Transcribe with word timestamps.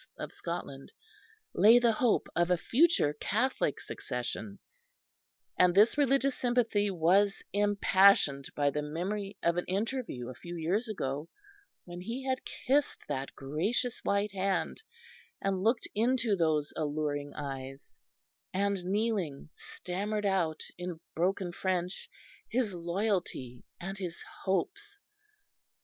of 0.17 0.33
Scotland, 0.33 0.93
lay 1.53 1.77
the 1.77 1.91
hope 1.91 2.27
of 2.35 2.49
a 2.49 2.57
future 2.57 3.13
Catholic 3.19 3.79
succession; 3.79 4.57
and 5.59 5.75
this 5.75 5.95
religious 5.95 6.33
sympathy 6.33 6.89
was 6.89 7.43
impassioned 7.53 8.49
by 8.55 8.71
the 8.71 8.81
memory 8.81 9.37
of 9.43 9.57
an 9.57 9.65
interview 9.65 10.27
a 10.27 10.33
few 10.33 10.55
years 10.55 10.87
ago, 10.87 11.29
when 11.85 12.01
he 12.01 12.25
had 12.25 12.43
kissed 12.45 13.07
that 13.09 13.35
gracious 13.35 13.99
white 14.03 14.31
hand, 14.31 14.81
and 15.39 15.61
looked 15.61 15.87
into 15.93 16.35
those 16.35 16.73
alluring 16.75 17.35
eyes, 17.35 17.99
and, 18.55 18.83
kneeling, 18.83 19.49
stammered 19.55 20.25
out 20.25 20.63
in 20.79 20.99
broken 21.13 21.51
French 21.51 22.09
his 22.49 22.73
loyalty 22.73 23.63
and 23.79 23.99
his 23.99 24.23
hopes. 24.45 24.97